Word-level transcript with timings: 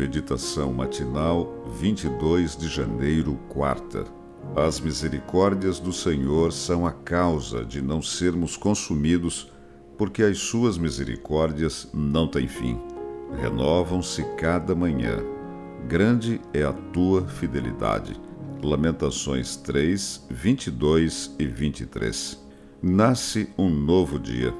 Meditação 0.00 0.72
matinal, 0.72 1.62
22 1.78 2.56
de 2.56 2.68
janeiro, 2.68 3.38
quarta. 3.50 4.06
As 4.56 4.80
misericórdias 4.80 5.78
do 5.78 5.92
Senhor 5.92 6.54
são 6.54 6.86
a 6.86 6.90
causa 6.90 7.66
de 7.66 7.82
não 7.82 8.00
sermos 8.00 8.56
consumidos, 8.56 9.52
porque 9.98 10.22
as 10.22 10.38
suas 10.38 10.78
misericórdias 10.78 11.86
não 11.92 12.26
têm 12.26 12.48
fim. 12.48 12.80
Renovam-se 13.42 14.24
cada 14.38 14.74
manhã. 14.74 15.18
Grande 15.86 16.40
é 16.54 16.62
a 16.62 16.72
tua 16.72 17.26
fidelidade. 17.26 18.18
Lamentações 18.62 19.54
3, 19.56 20.28
22 20.30 21.36
e 21.38 21.44
23. 21.44 22.42
Nasce 22.82 23.50
um 23.58 23.68
novo 23.68 24.18
dia. 24.18 24.54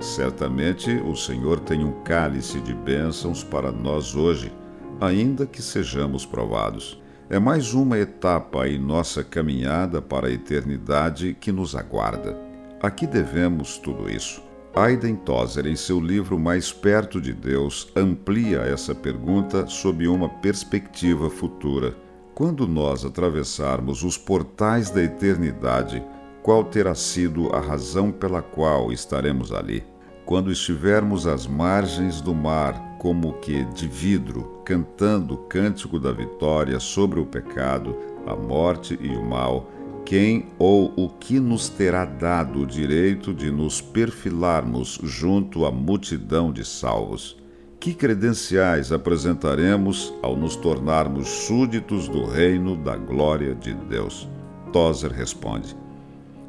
Certamente 0.00 0.90
o 0.96 1.16
Senhor 1.16 1.60
tem 1.60 1.82
um 1.82 2.02
cálice 2.02 2.60
de 2.60 2.74
bênçãos 2.74 3.42
para 3.42 3.72
nós 3.72 4.14
hoje, 4.14 4.52
ainda 5.00 5.46
que 5.46 5.62
sejamos 5.62 6.24
provados. 6.24 7.00
É 7.28 7.38
mais 7.38 7.74
uma 7.74 7.98
etapa 7.98 8.68
em 8.68 8.78
nossa 8.78 9.24
caminhada 9.24 10.00
para 10.00 10.28
a 10.28 10.30
eternidade 10.30 11.36
que 11.40 11.50
nos 11.50 11.74
aguarda. 11.74 12.38
Aqui 12.80 13.06
devemos 13.06 13.78
tudo 13.78 14.08
isso. 14.08 14.42
Aiden 14.74 15.16
Tozer, 15.16 15.66
em 15.66 15.74
seu 15.74 15.98
livro 15.98 16.38
Mais 16.38 16.70
Perto 16.72 17.20
de 17.20 17.32
Deus, 17.32 17.90
amplia 17.96 18.58
essa 18.58 18.94
pergunta 18.94 19.66
sob 19.66 20.06
uma 20.06 20.28
perspectiva 20.28 21.30
futura. 21.30 21.96
Quando 22.34 22.68
nós 22.68 23.04
atravessarmos 23.04 24.04
os 24.04 24.18
portais 24.18 24.90
da 24.90 25.02
eternidade, 25.02 26.04
qual 26.42 26.62
terá 26.62 26.94
sido 26.94 27.48
a 27.56 27.58
razão 27.58 28.12
pela 28.12 28.40
qual 28.40 28.92
estaremos 28.92 29.50
ali. 29.50 29.82
Quando 30.24 30.52
estivermos 30.52 31.26
às 31.26 31.46
margens 31.46 32.20
do 32.20 32.34
mar, 32.34 32.95
como 33.06 33.34
que 33.34 33.62
de 33.66 33.86
vidro, 33.86 34.60
cantando 34.64 35.34
o 35.34 35.36
cântico 35.36 35.96
da 35.96 36.10
vitória 36.10 36.80
sobre 36.80 37.20
o 37.20 37.24
pecado, 37.24 37.96
a 38.26 38.34
morte 38.34 38.98
e 39.00 39.10
o 39.10 39.22
mal, 39.22 39.70
quem 40.04 40.46
ou 40.58 40.92
o 40.96 41.08
que 41.08 41.38
nos 41.38 41.68
terá 41.68 42.04
dado 42.04 42.62
o 42.62 42.66
direito 42.66 43.32
de 43.32 43.48
nos 43.48 43.80
perfilarmos 43.80 44.98
junto 45.04 45.64
à 45.64 45.70
multidão 45.70 46.52
de 46.52 46.64
salvos? 46.64 47.36
Que 47.78 47.94
credenciais 47.94 48.90
apresentaremos 48.90 50.12
ao 50.20 50.36
nos 50.36 50.56
tornarmos 50.56 51.28
súditos 51.28 52.08
do 52.08 52.24
reino 52.24 52.76
da 52.76 52.96
glória 52.96 53.54
de 53.54 53.72
Deus? 53.72 54.28
Tozer 54.72 55.12
responde: 55.12 55.76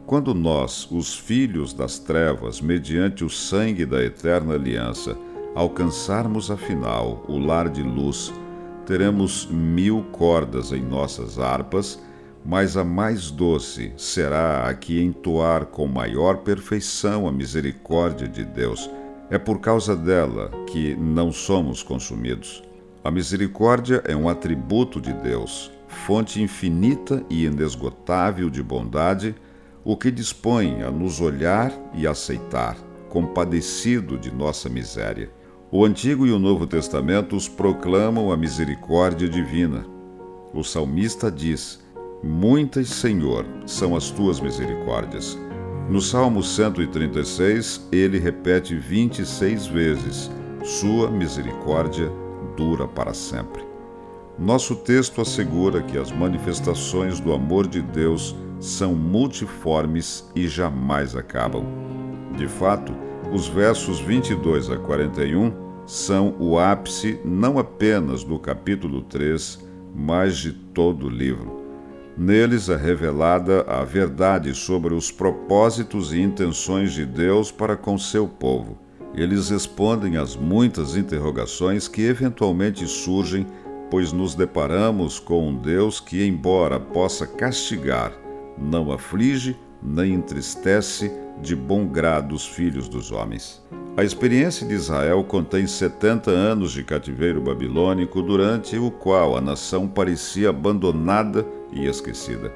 quando 0.08 0.34
nós, 0.34 0.90
os 0.90 1.16
filhos 1.16 1.72
das 1.72 2.00
trevas, 2.00 2.60
mediante 2.60 3.24
o 3.24 3.30
sangue 3.30 3.86
da 3.86 4.04
eterna 4.04 4.56
aliança, 4.56 5.16
alcançarmos 5.58 6.52
afinal 6.52 7.26
o 7.28 7.40
lar 7.40 7.68
de 7.68 7.82
luz, 7.82 8.32
teremos 8.86 9.48
mil 9.48 10.04
cordas 10.12 10.72
em 10.72 10.84
nossas 10.84 11.40
harpas, 11.40 12.00
mas 12.46 12.78
a 12.78 12.84
mais 12.84 13.32
doce 13.32 13.92
será 13.98 14.70
a 14.70 14.74
que 14.76 15.02
entoar 15.02 15.66
com 15.66 15.88
maior 15.88 16.38
perfeição 16.38 17.28
a 17.28 17.32
misericórdia 17.32 18.28
de 18.28 18.46
Deus. 18.46 18.88
É 19.32 19.40
por 19.40 19.60
causa 19.60 19.96
dela 19.96 20.52
que 20.68 20.96
não 20.96 21.32
somos 21.32 21.82
consumidos. 21.82 22.64
A 23.04 23.10
misericórdia 23.10 24.04
é 24.06 24.16
um 24.16 24.30
atributo 24.30 25.02
de 25.02 25.12
Deus, 25.12 25.72
fonte 25.88 26.40
infinita 26.40 27.26
e 27.32 27.46
inesgotável 27.46 28.48
de 28.48 28.62
bondade 28.62 29.36
o 29.84 29.98
que 29.98 30.12
dispõe 30.12 30.84
a 30.84 30.92
nos 30.92 31.20
olhar 31.20 31.72
e 31.96 32.06
aceitar, 32.06 32.78
compadecido 33.10 34.20
de 34.20 34.32
nossa 34.32 34.70
miséria. 34.70 35.32
O 35.70 35.84
Antigo 35.84 36.26
e 36.26 36.32
o 36.32 36.40
Novo 36.40 36.66
Testamentos 36.66 37.50
proclamam 37.50 38.32
a 38.32 38.38
misericórdia 38.38 39.28
divina. 39.28 39.86
O 40.54 40.64
salmista 40.64 41.30
diz: 41.30 41.84
Muitas, 42.24 42.88
Senhor, 42.88 43.46
são 43.66 43.94
as 43.94 44.10
tuas 44.10 44.40
misericórdias. 44.40 45.38
No 45.90 46.00
Salmo 46.00 46.42
136, 46.42 47.86
ele 47.92 48.18
repete 48.18 48.78
26 48.78 49.68
vezes: 49.68 50.32
Sua 50.64 51.12
misericórdia 51.12 52.10
dura 52.56 52.88
para 52.88 53.14
sempre. 53.14 53.62
Nosso 54.40 54.74
texto 54.74 55.20
assegura 55.20 55.82
que 55.82 55.98
as 55.98 56.14
manifestações 56.14 57.20
do 57.20 57.34
amor 57.34 57.68
de 57.68 57.82
Deus 57.82 58.34
são 58.58 58.96
multiformes 58.96 60.32
e 60.34 60.48
jamais 60.48 61.14
acabam. 61.14 61.66
De 62.38 62.48
fato, 62.48 62.94
os 63.34 63.48
versos 63.48 64.00
22 64.00 64.70
a 64.70 64.78
41 64.78 65.52
são 65.86 66.36
o 66.40 66.58
ápice 66.58 67.20
não 67.24 67.60
apenas 67.60 68.24
do 68.24 68.40
capítulo 68.40 69.02
3, 69.02 69.66
mas 69.96 70.38
de 70.38 70.52
todo 70.52 71.08
o 71.08 71.10
livro. 71.10 71.58
Neles 72.18 72.68
é 72.70 72.76
revelada 72.76 73.62
a 73.68 73.84
verdade 73.84 74.54
sobre 74.56 74.94
os 74.94 75.12
propósitos 75.12 76.14
e 76.14 76.20
intenções 76.20 76.94
de 76.94 77.06
Deus 77.06 77.52
para 77.52 77.76
com 77.76 77.98
seu 77.98 78.28
povo. 78.28 78.78
Eles 79.14 79.50
respondem 79.50 80.18
às 80.18 80.36
muitas 80.36 80.96
interrogações 80.96 81.88
que 81.88 82.04
eventualmente 82.04 82.88
surgem, 82.88 83.46
pois 83.90 84.12
nos 84.12 84.36
deparamos 84.36 85.20
com 85.20 85.48
um 85.48 85.56
Deus 85.56 86.00
que, 86.00 86.26
embora 86.26 86.80
possa 86.80 87.26
castigar, 87.28 88.12
não 88.58 88.92
aflige 88.92 89.56
nem 89.82 90.14
entristece 90.14 91.12
de 91.42 91.56
bom 91.56 91.86
grado 91.88 92.34
os 92.36 92.46
filhos 92.46 92.88
dos 92.88 93.12
homens. 93.12 93.64
A 93.96 94.04
experiência 94.04 94.68
de 94.68 94.74
Israel 94.74 95.24
contém 95.24 95.66
70 95.66 96.30
anos 96.30 96.72
de 96.72 96.84
cativeiro 96.84 97.42
babilônico, 97.42 98.22
durante 98.22 98.78
o 98.78 98.92
qual 98.92 99.36
a 99.36 99.42
nação 99.42 99.88
parecia 99.88 100.50
abandonada 100.50 101.46
e 101.72 101.86
esquecida. 101.88 102.52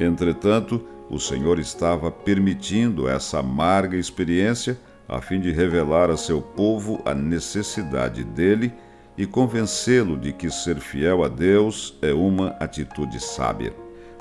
Entretanto, 0.00 0.82
o 1.08 1.18
Senhor 1.18 1.58
estava 1.58 2.10
permitindo 2.10 3.08
essa 3.08 3.38
amarga 3.38 3.96
experiência 3.96 4.78
a 5.08 5.20
fim 5.20 5.40
de 5.40 5.52
revelar 5.52 6.10
a 6.10 6.16
seu 6.16 6.40
povo 6.40 7.00
a 7.04 7.14
necessidade 7.14 8.24
dele 8.24 8.72
e 9.16 9.26
convencê-lo 9.26 10.16
de 10.16 10.32
que 10.32 10.50
ser 10.50 10.80
fiel 10.80 11.22
a 11.22 11.28
Deus 11.28 11.96
é 12.02 12.12
uma 12.12 12.48
atitude 12.58 13.22
sábia. 13.22 13.72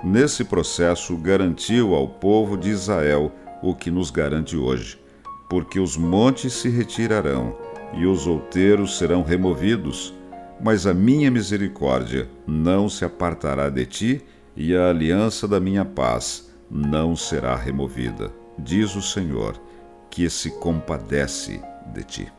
Nesse 0.03 0.43
processo, 0.43 1.15
garantiu 1.17 1.95
ao 1.95 2.07
povo 2.07 2.57
de 2.57 2.69
Israel 2.69 3.31
o 3.63 3.73
que 3.73 3.89
nos 3.89 4.11
garante 4.11 4.57
hoje: 4.57 4.99
porque 5.49 5.79
os 5.79 5.95
montes 5.95 6.53
se 6.53 6.69
retirarão 6.69 7.57
e 7.93 8.05
os 8.05 8.27
outeiros 8.27 8.97
serão 8.97 9.23
removidos, 9.23 10.13
mas 10.61 10.85
a 10.85 10.93
minha 10.93 11.31
misericórdia 11.31 12.29
não 12.45 12.89
se 12.89 13.05
apartará 13.05 13.69
de 13.69 13.85
ti 13.85 14.21
e 14.55 14.75
a 14.75 14.89
aliança 14.89 15.47
da 15.47 15.59
minha 15.59 15.85
paz 15.85 16.53
não 16.69 17.15
será 17.15 17.55
removida, 17.55 18.31
diz 18.59 18.95
o 18.95 19.01
Senhor, 19.01 19.59
que 20.09 20.29
se 20.29 20.51
compadece 20.59 21.61
de 21.93 22.03
ti. 22.03 22.31